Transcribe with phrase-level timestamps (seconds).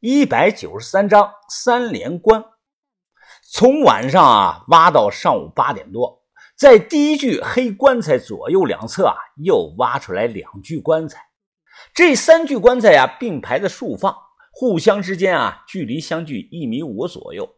[0.00, 2.42] 一百九十三章三连关。
[3.52, 6.24] 从晚上啊挖到上午八点多，
[6.56, 11.20] 在第一具黑棺材左右两侧啊又挖出来两具棺材。
[11.92, 14.16] 这三具棺材呀并排的竖放，
[14.52, 17.56] 互相之间啊距离相距一米五左右。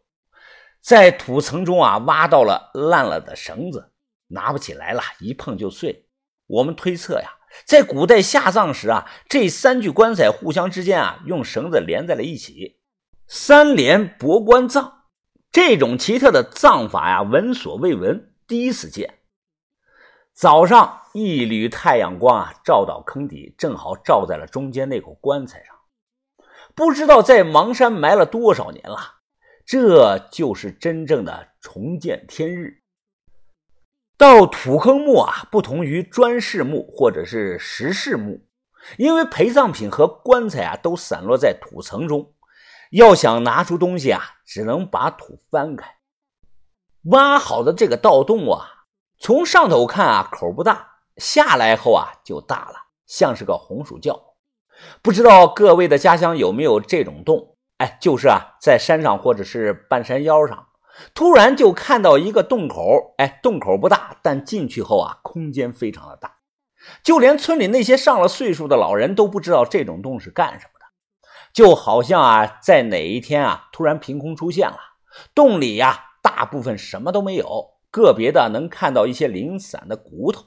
[0.81, 3.93] 在土层中啊挖到了烂了的绳子，
[4.27, 6.09] 拿不起来了，一碰就碎。
[6.47, 7.29] 我们推测呀。
[7.65, 12.79] 在古代下葬时啊，这三具棺材互相之间啊用绳子连在了一起，
[13.27, 15.03] 三连博棺葬。
[15.51, 19.19] 这种奇特的葬法呀，闻所未闻，第一次见。
[20.33, 25.75] 早上一缕太阳光啊照到坑底，正好照在了中间那口棺材上。
[26.73, 28.97] 不知道在邙山埋了多少年了，
[29.63, 32.82] 这就是真正的重见天日。
[34.17, 38.45] 到土坑墓啊，不同于砖室墓或者是石室墓，
[38.97, 42.33] 因为陪葬品和棺材啊都散落在土层中，
[42.91, 45.95] 要想拿出东西啊，只能把土翻开。
[47.05, 48.85] 挖好的这个盗洞啊，
[49.19, 52.75] 从上头看啊口不大，下来后啊就大了，
[53.05, 54.17] 像是个红薯窖。
[55.01, 57.57] 不知道各位的家乡有没有这种洞？
[57.77, 60.67] 哎，就是啊，在山上或者是半山腰上。
[61.13, 66.37] 突然就看到一个洞口，哎，洞口不大，但进去后啊，空间非常的大，
[67.03, 70.85] 就连村里那些上了岁数的老人都不知道这种洞是干什么的，
[71.53, 74.77] 就好像啊，在哪一天啊，突然凭空出现了，
[75.33, 80.45] 洞里呀，大部分什么都没有，个别的能看到一些零散的骨头。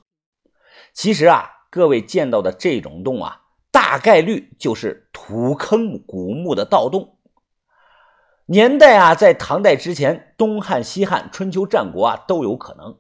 [0.93, 7.16] 其实啊，各位见到的这种洞啊，大概率就是土坑古墓的盗洞。
[8.49, 12.99] 年代啊，在唐代之前，东汉、西汉、春秋战国啊都有可能。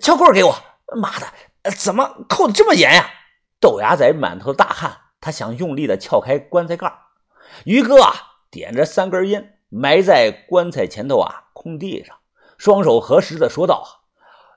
[0.00, 0.56] 撬棍给我！
[0.96, 3.06] 妈的，怎么扣的这么严呀？
[3.60, 6.90] 豆芽仔满头大汗，他想用力的撬开棺材盖。
[7.64, 8.14] 于哥啊，
[8.50, 12.16] 点着三根烟，埋在棺材前头啊空地上，
[12.56, 13.86] 双手合十的说道：“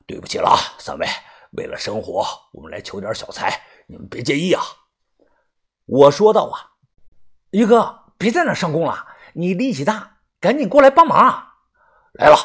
[0.07, 1.05] 对不起了，三位，
[1.51, 4.63] 为了生活，我们来求点小财，你们别介意啊。”
[5.85, 6.71] 我说道：“啊，
[7.51, 9.05] 于哥，别在那上供了。”
[9.39, 11.53] 你力气大，赶紧过来帮忙啊！
[12.13, 12.35] 来了，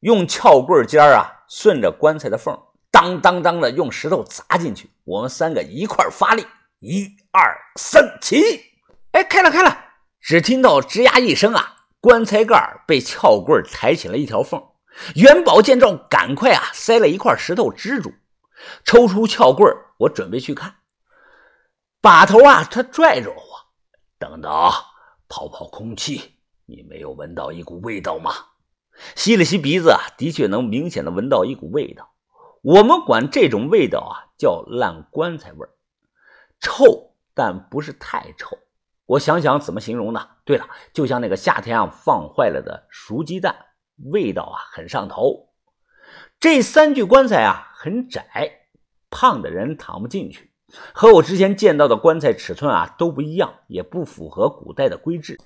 [0.00, 2.58] 用撬棍尖啊，顺着棺材的缝，
[2.90, 4.90] 当当当的用石头砸进去。
[5.04, 6.46] 我们三个一块发力，
[6.80, 8.42] 一二三，起！
[9.12, 9.78] 哎，开了开了！
[10.18, 14.62] 只听到吱呀一声啊，棺材盖被撬棍抬起了一条缝。
[15.16, 18.14] 元宝见状，赶快啊，塞了一块石头支住，
[18.82, 20.76] 抽出撬棍我准备去看。
[22.00, 23.36] 把头啊，他拽着我，
[24.18, 24.50] 等等。
[25.34, 28.30] 泡泡空气，你没有闻到一股味道吗？
[29.16, 32.14] 吸了吸鼻子啊，的确能明显的闻到一股味道。
[32.62, 35.70] 我们管这种味道啊叫烂棺材味儿
[36.60, 38.56] 臭，但不是太臭。
[39.06, 40.24] 我想想怎么形容呢？
[40.44, 43.56] 对了，就像那个夏天啊放坏了的熟鸡蛋，
[44.12, 45.48] 味道啊很上头。
[46.38, 48.68] 这三具棺材啊很窄，
[49.10, 50.53] 胖的人躺不进去。
[50.92, 55.38] 和我之前见到的棺材尺寸啊都不一样，也不符合古代的规制。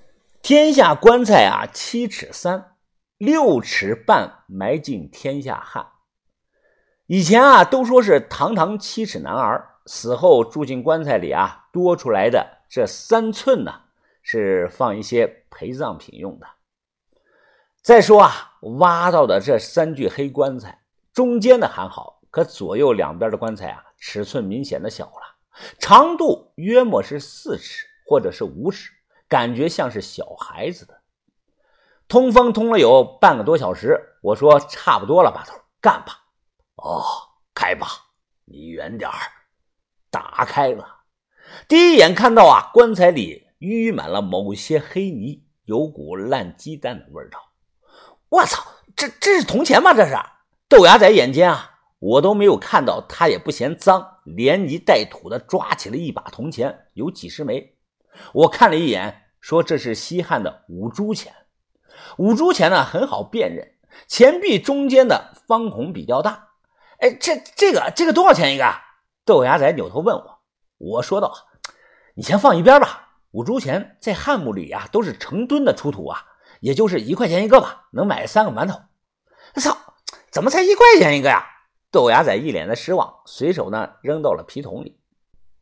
[0.43, 2.77] 天下棺材啊七尺三，
[3.19, 5.87] 六尺半埋进天下汉。
[7.07, 13.73] 以前啊都说是堂堂七尺男儿死后住进棺材里啊，多出来的这三寸呢
[14.23, 16.47] 是放一些陪葬品用的。
[17.83, 23.85] 再说啊，挖到的这三具黑棺材，中间的还好，可左右两边的棺材啊。
[23.99, 25.37] 尺寸明显的小了，
[25.79, 28.93] 长度约莫是四尺或者是五尺，
[29.29, 31.01] 感觉像是小孩子的。
[32.07, 36.25] 通风通了有半个多小时，我说差不多了，把头干吧。
[36.77, 37.05] 哦，
[37.55, 37.89] 开吧，
[38.45, 39.17] 离远点儿。
[40.11, 41.03] 打开了，
[41.69, 47.39] 第一眼看到啊，棺材里淤满了某些黑泥，有股烂鸡蛋的味道。
[48.31, 48.65] 我操，
[48.97, 49.93] 这这是铜钱吗？
[49.93, 50.17] 这是
[50.67, 51.78] 豆芽仔眼尖啊！
[51.99, 57.77] 我都没有看到，他也不嫌脏，连泥带土的抓起了一把铜钱，有几十枚。
[58.33, 61.35] 我看了一眼，说这是西汉的五铢钱。
[62.17, 63.75] 五铢钱呢很好辨认，
[64.07, 66.51] 钱币中间的方孔比较大。
[66.99, 68.65] 哎，这这个这个多少钱一个？
[69.25, 70.39] 豆芽仔扭头问我，
[70.79, 71.35] 我说道
[72.15, 73.09] ：“你先放一边吧。
[73.33, 76.25] 五铢钱在汉墓里啊都是成吨的出土啊，
[76.61, 78.81] 也就是一块钱一个吧，能买三个馒头。”
[79.55, 79.77] 我操，
[80.31, 81.45] 怎么才一块钱一个呀？
[81.91, 85.01] 豆芽仔一脸的失望，随手呢扔到了皮桶里。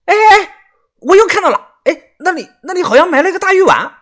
[0.06, 0.56] 哎哎哎，
[1.00, 3.92] 我又看到了，哎，那里那里好像埋了一个大玉碗。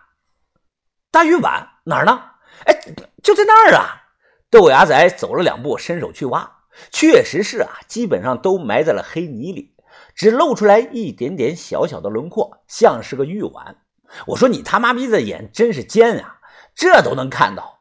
[1.11, 2.31] 大玉碗哪儿呢？
[2.65, 2.73] 哎，
[3.21, 4.03] 就在那儿啊！
[4.49, 6.59] 豆芽仔走了两步，伸手去挖，
[6.91, 9.75] 确实是啊，基本上都埋在了黑泥里，
[10.15, 13.77] 只露出来一点点小小的轮廓，像是个玉碗。
[14.27, 16.39] 我说你他妈逼的眼真是尖啊，
[16.73, 17.74] 这都能看到。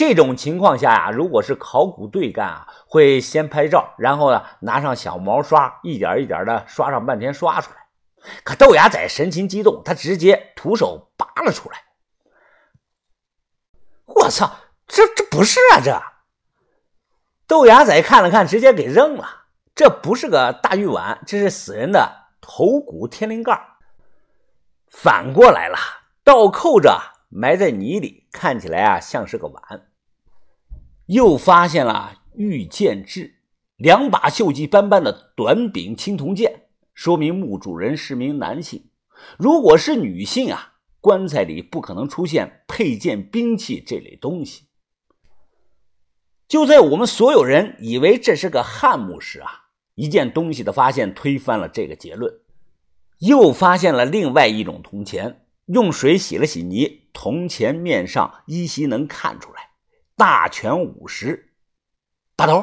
[0.00, 7.76] 这种情况下呀，如果是考古队干啊，会先拍照，然后呢拿上小毛刷，一点一点的刷上半天刷出来。
[8.42, 11.76] 可豆芽仔神情激动，他直接徒手拔了出来。
[14.06, 14.50] 我操，
[14.86, 15.84] 这这不是啊！
[15.84, 16.02] 这
[17.46, 19.42] 豆芽仔看了看，直接给扔了。
[19.74, 23.76] 这不是个大玉碗，这是死人的头骨天灵盖，
[24.88, 25.76] 反过来了，
[26.24, 26.98] 倒扣着
[27.28, 29.88] 埋在泥里，看起来啊像是个碗。
[31.10, 33.34] 又发现了玉剑制，
[33.76, 38.90] 两把锈迹斑斑的短柄青铜剑，说明墓主人是名男性。
[39.36, 44.66] 如果是女性啊，棺材里不可能出现佩剑、兵器这类东西。
[46.46, 49.50] 就在我们所有人以为这是个汉墓时啊，
[49.96, 52.32] 一件东西的发现推翻了这个结论，
[53.18, 59.69] 又发现了另外一种铜钱，用水洗了洗泥，铜钱面上依稀能看出来。
[60.20, 61.54] 大权五十，
[62.36, 62.62] 大头，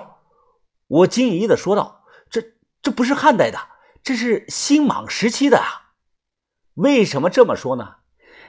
[0.85, 3.57] 我惊疑的说道：“这这不是汉代的，
[4.03, 5.95] 这是新莽时期的啊！
[6.75, 7.95] 为什么这么说呢？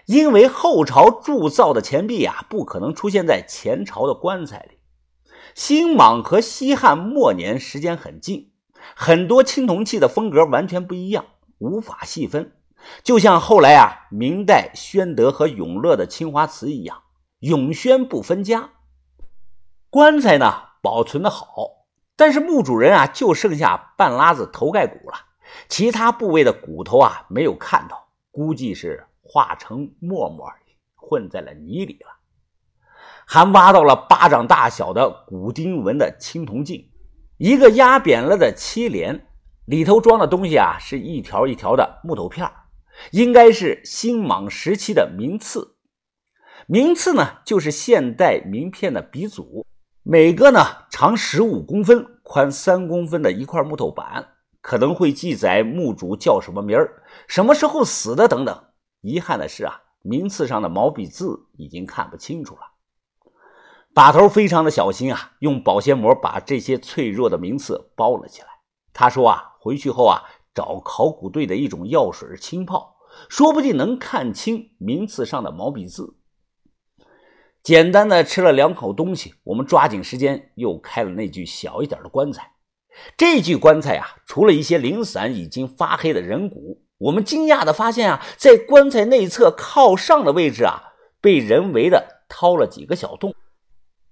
[0.05, 4.79] 因为后朝铸造的钱币啊，不可能出现在前朝的棺材里。
[5.55, 8.53] 新莽和西汉末年时间很近，
[8.95, 11.25] 很多青铜器的风格完全不一样，
[11.57, 12.53] 无法细分。
[13.03, 17.05] 就像后来啊，明代宣德和永乐的青花瓷一样，
[17.39, 18.73] 永宣不分家。”
[19.91, 20.53] 棺材呢
[20.83, 25.15] 保存的好，但是墓主人啊就剩下半拉子头盖骨了，
[25.69, 30.47] 其他部位的骨头啊没有看到，估计是化成沫沫
[30.95, 32.19] 混在了泥里了。
[33.27, 36.91] 还挖到了巴掌大小的骨钉纹的青铜镜，
[37.39, 39.27] 一个压扁了的漆帘，
[39.65, 42.51] 里头装的东西啊是一条一条的木头片
[43.13, 45.77] 应该是新莽时期的名次。
[46.67, 49.65] 名次呢就是现代名片的鼻祖。
[50.03, 50.61] 每个呢
[50.91, 54.27] 长十五公分、宽三公分的一块木头板，
[54.61, 58.65] 可能会记载墓主叫什么名儿、什么时候死的等等。
[59.03, 62.61] 遗憾的是啊，名次上的毛笔字已经看不清楚了。
[63.95, 68.49] 把头非常的小心啊，用保鲜膜把这些脆弱的名次包了起来。
[68.93, 70.23] 他说啊，回去后啊，
[70.55, 72.97] 找考古队的一种药水浸泡，
[73.29, 76.18] 说不定能看清名次上的毛笔字。
[77.69, 82.53] 简单的吃了两口东西，我们抓紧时间又开了那具小一点的棺材。
[83.15, 93.35] 这具棺材啊，除了一些零散已经发黑的人骨，我们惊讶的发现啊，在棺材内侧靠上的位置啊，被人为的掏了几个小洞，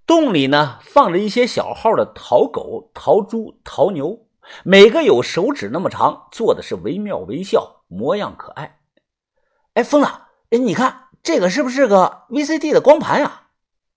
[0.06, 4.26] 洞里呢放着一些小号的陶狗、陶猪、陶牛，
[4.64, 8.80] 每个有手指那么长，做的是惟妙惟肖，模样可爱。
[9.72, 10.08] 哎，疯子，
[10.50, 13.44] 哎，你看这个是不是个 VCD 的光盘呀？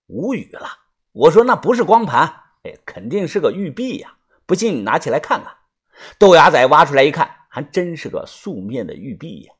[0.09, 0.67] 无语了，
[1.11, 2.21] 我说那不是光盘，
[2.63, 4.15] 哎，肯定是个玉璧呀！
[4.47, 5.55] 不信你拿起来看看。
[6.17, 9.53] 豆芽仔挖出来一看，还真是个素面的玉璧呀。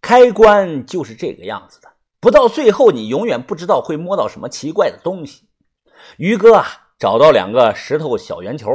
[0.00, 5.50] 开关就是这个样子的，不到最后你永远不知道会摸到什么奇怪的东西。
[6.16, 6.66] 于哥啊，
[6.98, 8.70] 找到两个石头小圆球，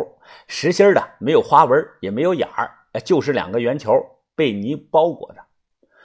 [0.45, 3.91] 实心的，没有花纹，也没有眼儿，就是两个圆球
[4.35, 5.41] 被泥包裹着。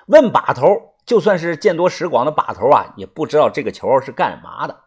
[0.07, 0.94] 问把头。
[1.07, 4.85] 就算是见多识广的把头啊，也不知道这个球是干嘛的。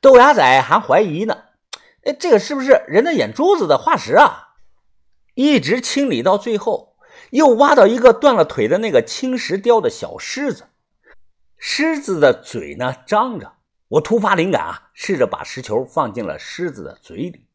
[0.00, 1.36] 豆芽仔还怀疑呢，
[2.04, 4.54] 哎，这个是不是人的眼珠子的化石啊？
[5.34, 6.96] 一直清理到最后，
[7.30, 10.66] 又挖到一个断了腿的那个青石雕的小狮子，
[11.56, 13.52] 狮子的嘴呢张着。
[13.88, 17.46] 我突发灵感啊，试着把石球放进了狮子的嘴里，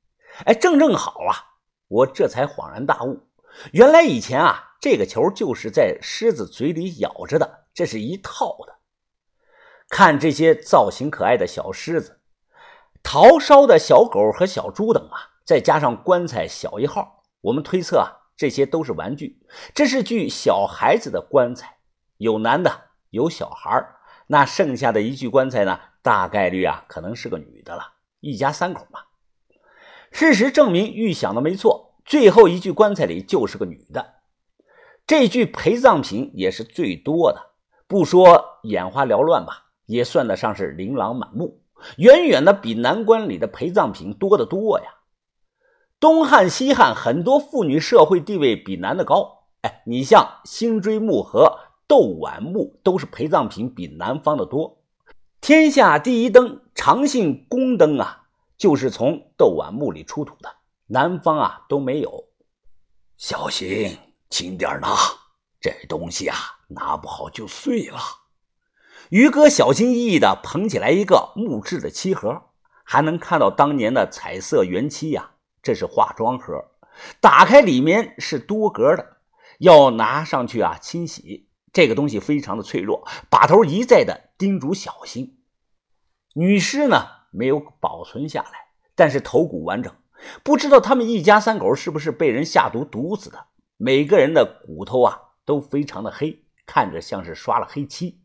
[0.45, 1.53] 哎，正正好啊！
[1.87, 3.27] 我这才恍然大悟，
[3.71, 7.62] 原来以前啊，这个球就是在狮子嘴里咬着的。
[7.73, 8.75] 这是一套的，
[9.89, 12.19] 看这些造型可爱的小狮子、
[13.01, 19.41] 陶烧的小狗和小猪等啊，再加上棺材小一号，我们推测啊，这些都是玩具。
[19.73, 21.77] 这是具小孩子的棺材，
[22.17, 23.85] 有男的，有小孩
[24.27, 29.01] 那剩下的一具棺材呢，大概率啊，可能是个女的了，一家三口嘛。
[30.11, 34.13] 事实证明，预想的没错，最后一具棺材里就是个女的，
[35.07, 37.52] 这具陪葬品也是最多的。
[37.87, 41.61] 不说眼花缭乱吧，也算得上是琳琅满目，
[41.97, 44.85] 远远的比南关里的陪葬品多得多呀。
[45.99, 54.79] 东汉、西汉很多妇女社会地位比男的高，哎，你像辛追墓和窦绾墓都是陪葬品比南方的多。
[55.39, 58.23] 天下第一灯长信宫灯啊，
[58.57, 60.49] 就是从窦宛墓里出土的，
[60.87, 62.25] 南方啊都没有。
[63.17, 63.97] 小心，
[64.29, 64.95] 轻点拿，
[65.63, 66.37] 这东西啊。
[66.75, 67.99] 拿不好就碎了。
[69.09, 72.49] 于哥小心翼翼地捧起来一个木质的漆盒，
[72.83, 75.33] 还能看到当年的彩色原漆呀。
[75.61, 76.71] 这是化妆盒，
[77.21, 79.17] 打开里面是多格的，
[79.59, 81.47] 要拿上去啊清洗。
[81.71, 85.43] 这个东西非常的脆弱，把头一再的叮嘱小心。
[86.33, 89.93] 女尸呢没有保存下来，但是头骨完整。
[90.41, 93.45] 不知道他们一家三口是不是被人下毒毒死的？
[93.77, 98.19] 每个人的骨头啊都非常的黑，看着像是刷了黑漆。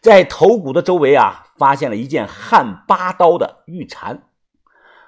[0.00, 4.24] 在头骨的周围啊，发现了一件汉八刀的玉蝉，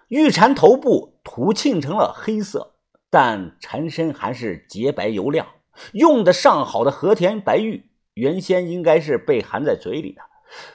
[0.09, 2.75] 玉蝉头部涂沁成了黑色，
[3.11, 5.47] 但蝉身还是洁白油亮。
[5.93, 10.23] 用的上好的和田白玉，原先应该是被含在嘴里的，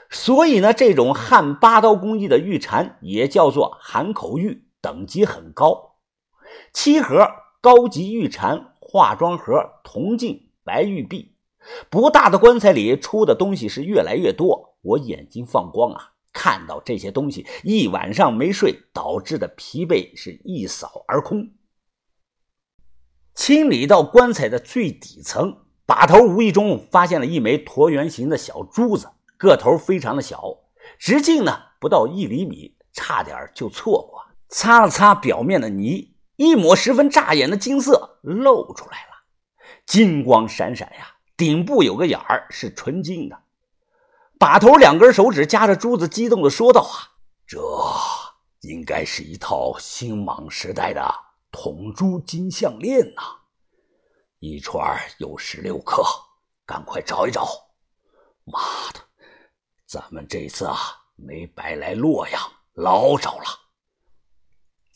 [0.09, 5.95] 所以呢，这种汉八刀工艺的玉蝉也叫做含口玉，等级很高。
[6.73, 7.25] 七盒
[7.61, 9.53] 高级玉蝉化妆盒，
[9.83, 11.35] 铜镜白玉璧。
[11.91, 16.13] 不大的棺材里出的东西是越来越多，我眼睛放光啊！
[16.33, 21.51] 看到这些东西，一晚上没睡导致的疲惫是一扫而空。
[23.35, 30.57] 清理到棺材的最底层，把头无意中发现了一枚椭圆形的小珠子，个头非常的小，
[30.97, 34.25] 直径呢不到一厘米，差点就错过。
[34.47, 39.25] 擦了擦表面的泥，一抹十分扎眼的金色露出来了，
[39.85, 41.17] 金光闪闪呀。
[41.35, 43.37] 顶部有个眼儿，是纯金的。
[44.39, 47.11] 把头两根手指夹着珠子，激动的说道：“啊，
[47.45, 47.59] 这
[48.61, 51.13] 应该是一套星莽时代的
[51.51, 53.21] 铜珠金项链呐，
[54.39, 56.01] 一串有十六克，
[56.65, 57.45] 赶快找一找。
[58.45, 58.61] 妈
[58.93, 59.01] 的，
[59.85, 60.77] 咱们这次啊，
[61.17, 62.41] 没白来洛阳，
[62.75, 63.58] 捞着了。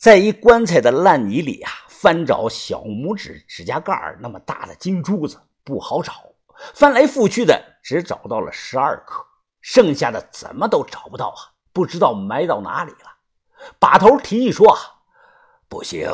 [0.04, 6.12] 在一棺材的烂泥里啊，翻找小拇指指甲盖那么大的金珠子，不好找。”
[6.76, 9.24] 翻来覆去的，只找到了十二颗，
[9.62, 11.56] 剩下的怎么都找不到啊！
[11.72, 13.16] 不知道埋到哪里了。
[13.78, 14.78] 把头提议说：“啊，
[15.70, 16.06] 不行，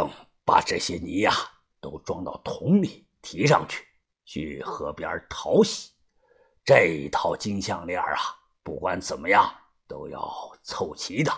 [0.44, 1.32] 把这些泥呀
[1.80, 3.84] 都装到桶里，提上去，
[4.24, 5.90] 去河边淘洗。
[6.64, 8.16] 这一套金项链啊，
[8.62, 9.52] 不管怎么样
[9.88, 10.32] 都要
[10.62, 11.32] 凑齐的。”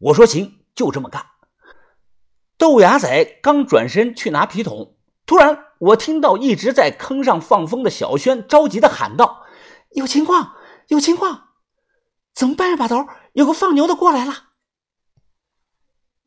[0.00, 1.22] 我说：“行，就这么干。”
[2.60, 5.64] 豆芽仔刚转身去拿皮桶，突然。
[5.78, 9.44] 我听到一直在坑上放风的小轩着急的喊道
[9.96, 10.52] ：“有情况，
[10.88, 11.44] 有情况！
[12.34, 13.06] 怎么办呀，把头？
[13.32, 14.48] 有个放牛的过来了。”